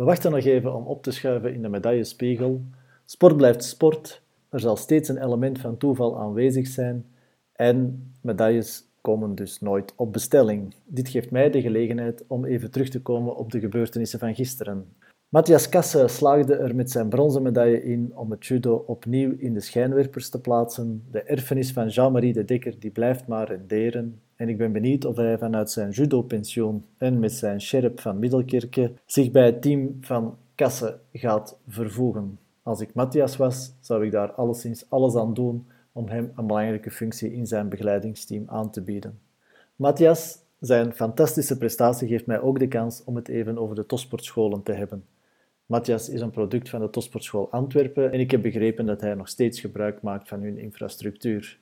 We 0.00 0.06
wachten 0.06 0.30
nog 0.30 0.44
even 0.44 0.74
om 0.74 0.86
op 0.86 1.02
te 1.02 1.10
schuiven 1.10 1.54
in 1.54 1.62
de 1.62 1.68
medaillespiegel. 1.68 2.60
Sport 3.04 3.36
blijft 3.36 3.64
sport. 3.64 4.22
Er 4.48 4.60
zal 4.60 4.76
steeds 4.76 5.08
een 5.08 5.24
element 5.24 5.58
van 5.58 5.76
toeval 5.76 6.18
aanwezig 6.18 6.66
zijn. 6.66 7.06
En 7.52 8.10
medailles 8.20 8.84
komen 9.00 9.34
dus 9.34 9.60
nooit 9.60 9.92
op 9.96 10.12
bestelling. 10.12 10.74
Dit 10.84 11.08
geeft 11.08 11.30
mij 11.30 11.50
de 11.50 11.60
gelegenheid 11.60 12.24
om 12.26 12.44
even 12.44 12.70
terug 12.70 12.88
te 12.88 13.02
komen 13.02 13.36
op 13.36 13.52
de 13.52 13.60
gebeurtenissen 13.60 14.18
van 14.18 14.34
gisteren. 14.34 14.86
Matthias 15.30 15.68
Kasse 15.68 16.08
slaagde 16.08 16.54
er 16.54 16.74
met 16.74 16.90
zijn 16.90 17.08
bronzen 17.08 17.42
medaille 17.42 17.82
in 17.82 18.12
om 18.14 18.30
het 18.30 18.46
judo 18.46 18.84
opnieuw 18.86 19.34
in 19.38 19.54
de 19.54 19.60
schijnwerpers 19.60 20.28
te 20.28 20.40
plaatsen. 20.40 21.04
De 21.10 21.22
erfenis 21.22 21.72
van 21.72 21.88
Jean-Marie 21.88 22.32
de 22.32 22.44
Dekker 22.44 22.74
die 22.78 22.90
blijft 22.90 23.26
maar 23.26 23.48
renderen. 23.48 24.20
En 24.36 24.48
ik 24.48 24.58
ben 24.58 24.72
benieuwd 24.72 25.04
of 25.04 25.16
hij 25.16 25.38
vanuit 25.38 25.70
zijn 25.70 25.90
judo-pensioen 25.90 26.84
en 26.98 27.18
met 27.18 27.32
zijn 27.32 27.60
sherp 27.60 28.00
van 28.00 28.18
Middelkerke 28.18 28.92
zich 29.06 29.30
bij 29.30 29.46
het 29.46 29.62
team 29.62 29.96
van 30.00 30.36
Kasse 30.54 30.98
gaat 31.12 31.58
vervoegen. 31.68 32.38
Als 32.62 32.80
ik 32.80 32.94
Matthias 32.94 33.36
was, 33.36 33.72
zou 33.80 34.04
ik 34.04 34.12
daar 34.12 34.32
alleszins 34.32 34.84
alles 34.88 35.16
aan 35.16 35.34
doen 35.34 35.66
om 35.92 36.08
hem 36.08 36.32
een 36.36 36.46
belangrijke 36.46 36.90
functie 36.90 37.32
in 37.32 37.46
zijn 37.46 37.68
begeleidingsteam 37.68 38.44
aan 38.46 38.70
te 38.70 38.80
bieden. 38.80 39.18
Matthias, 39.76 40.38
zijn 40.60 40.92
fantastische 40.92 41.58
prestatie 41.58 42.08
geeft 42.08 42.26
mij 42.26 42.40
ook 42.40 42.58
de 42.58 42.68
kans 42.68 43.02
om 43.04 43.16
het 43.16 43.28
even 43.28 43.58
over 43.58 43.74
de 43.74 43.86
topsportscholen 43.86 44.62
te 44.62 44.72
hebben. 44.72 45.04
Matthias 45.70 46.08
is 46.08 46.20
een 46.20 46.30
product 46.30 46.68
van 46.68 46.80
de 46.80 46.90
Topsportschool 46.90 47.50
Antwerpen 47.50 48.12
en 48.12 48.20
ik 48.20 48.30
heb 48.30 48.42
begrepen 48.42 48.86
dat 48.86 49.00
hij 49.00 49.14
nog 49.14 49.28
steeds 49.28 49.60
gebruik 49.60 50.02
maakt 50.02 50.28
van 50.28 50.42
hun 50.42 50.58
infrastructuur. 50.58 51.58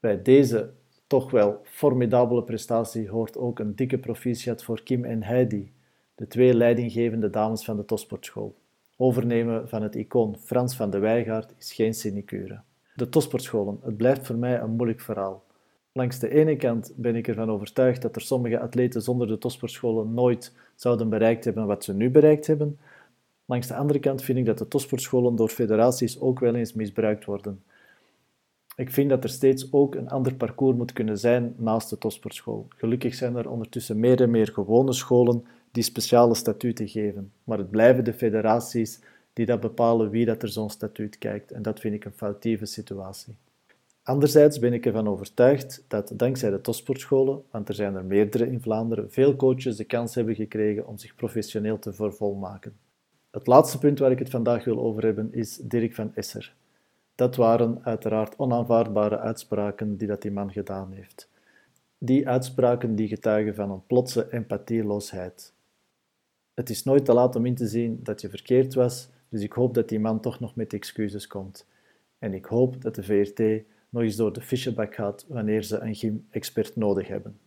Bij 0.00 0.22
deze 0.22 0.70
toch 1.06 1.30
wel 1.30 1.60
formidabele 1.64 2.42
prestatie 2.42 3.08
hoort 3.08 3.36
ook 3.36 3.58
een 3.58 3.74
dikke 3.74 3.98
proficiat 3.98 4.62
voor 4.62 4.82
Kim 4.82 5.04
en 5.04 5.22
Heidi, 5.22 5.72
de 6.14 6.26
twee 6.26 6.54
leidinggevende 6.54 7.30
dames 7.30 7.64
van 7.64 7.76
de 7.76 7.84
Topsportschool. 7.84 8.56
Overnemen 8.96 9.68
van 9.68 9.82
het 9.82 9.94
icoon 9.94 10.36
Frans 10.38 10.76
van 10.76 10.90
de 10.90 10.98
Wijgaard 10.98 11.54
is 11.58 11.72
geen 11.72 11.94
sinecure. 11.94 12.60
De 12.94 13.08
topsportscholen, 13.08 13.78
het 13.82 13.96
blijft 13.96 14.26
voor 14.26 14.36
mij 14.36 14.60
een 14.60 14.70
moeilijk 14.70 15.00
verhaal. 15.00 15.44
Langs 15.92 16.18
de 16.18 16.28
ene 16.28 16.56
kant 16.56 16.92
ben 16.96 17.16
ik 17.16 17.28
ervan 17.28 17.50
overtuigd 17.50 18.02
dat 18.02 18.16
er 18.16 18.22
sommige 18.22 18.60
atleten 18.60 19.02
zonder 19.02 19.26
de 19.26 19.38
topsportscholen 19.38 20.14
nooit 20.14 20.52
zouden 20.74 21.08
bereikt 21.08 21.44
hebben 21.44 21.66
wat 21.66 21.84
ze 21.84 21.94
nu 21.94 22.10
bereikt 22.10 22.46
hebben. 22.46 22.78
Langs 23.50 23.66
de 23.66 23.74
andere 23.74 23.98
kant 23.98 24.22
vind 24.22 24.38
ik 24.38 24.46
dat 24.46 24.58
de 24.58 24.68
topsportscholen 24.68 25.36
door 25.36 25.48
federaties 25.48 26.20
ook 26.20 26.40
wel 26.40 26.54
eens 26.54 26.72
misbruikt 26.72 27.24
worden. 27.24 27.62
Ik 28.76 28.90
vind 28.90 29.10
dat 29.10 29.24
er 29.24 29.30
steeds 29.30 29.72
ook 29.72 29.94
een 29.94 30.08
ander 30.08 30.34
parcours 30.34 30.76
moet 30.76 30.92
kunnen 30.92 31.18
zijn 31.18 31.54
naast 31.56 31.90
de 31.90 31.98
topsportschool. 31.98 32.66
Gelukkig 32.68 33.14
zijn 33.14 33.36
er 33.36 33.50
ondertussen 33.50 34.00
meer 34.00 34.20
en 34.22 34.30
meer 34.30 34.48
gewone 34.48 34.92
scholen 34.92 35.44
die 35.70 35.82
speciale 35.82 36.34
statuten 36.34 36.88
geven, 36.88 37.32
maar 37.44 37.58
het 37.58 37.70
blijven 37.70 38.04
de 38.04 38.12
federaties 38.12 39.00
die 39.32 39.46
dat 39.46 39.60
bepalen 39.60 40.10
wie 40.10 40.24
dat 40.24 40.42
er 40.42 40.48
zo'n 40.48 40.70
statuut 40.70 41.18
kijkt. 41.18 41.50
En 41.50 41.62
dat 41.62 41.80
vind 41.80 41.94
ik 41.94 42.04
een 42.04 42.12
foutieve 42.16 42.66
situatie. 42.66 43.34
Anderzijds 44.02 44.58
ben 44.58 44.72
ik 44.72 44.86
ervan 44.86 45.08
overtuigd 45.08 45.84
dat 45.88 46.12
dankzij 46.14 46.50
de 46.50 46.60
topsportscholen, 46.60 47.42
want 47.50 47.68
er 47.68 47.74
zijn 47.74 47.94
er 47.94 48.04
meerdere 48.04 48.46
in 48.46 48.60
Vlaanderen, 48.60 49.10
veel 49.10 49.36
coaches 49.36 49.76
de 49.76 49.84
kans 49.84 50.14
hebben 50.14 50.34
gekregen 50.34 50.86
om 50.86 50.98
zich 50.98 51.14
professioneel 51.14 51.78
te 51.78 51.92
vervolmaken. 51.92 52.88
Het 53.30 53.46
laatste 53.46 53.78
punt 53.78 53.98
waar 53.98 54.10
ik 54.10 54.18
het 54.18 54.30
vandaag 54.30 54.64
wil 54.64 54.78
over 54.78 55.04
hebben 55.04 55.32
is 55.32 55.56
Dirk 55.56 55.94
van 55.94 56.14
Esser. 56.14 56.54
Dat 57.14 57.36
waren 57.36 57.84
uiteraard 57.84 58.36
onaanvaardbare 58.36 59.18
uitspraken 59.18 59.96
die 59.96 60.08
dat 60.08 60.22
die 60.22 60.30
man 60.30 60.52
gedaan 60.52 60.92
heeft. 60.92 61.30
Die 61.98 62.28
uitspraken 62.28 62.94
die 62.94 63.08
getuigen 63.08 63.54
van 63.54 63.70
een 63.70 63.86
plotse 63.86 64.30
empathieloosheid. 64.30 65.52
Het 66.54 66.70
is 66.70 66.84
nooit 66.84 67.04
te 67.04 67.12
laat 67.12 67.36
om 67.36 67.46
in 67.46 67.54
te 67.54 67.66
zien 67.66 68.00
dat 68.02 68.20
je 68.20 68.28
verkeerd 68.28 68.74
was, 68.74 69.08
dus 69.28 69.42
ik 69.42 69.52
hoop 69.52 69.74
dat 69.74 69.88
die 69.88 70.00
man 70.00 70.20
toch 70.20 70.40
nog 70.40 70.54
met 70.54 70.72
excuses 70.72 71.26
komt. 71.26 71.66
En 72.18 72.34
ik 72.34 72.44
hoop 72.44 72.82
dat 72.82 72.94
de 72.94 73.02
VRT 73.02 73.64
nog 73.88 74.02
eens 74.02 74.16
door 74.16 74.32
de 74.32 74.40
fischebak 74.40 74.94
gaat 74.94 75.24
wanneer 75.28 75.62
ze 75.62 75.78
een 75.78 75.94
gym-expert 75.94 76.76
nodig 76.76 77.08
hebben. 77.08 77.38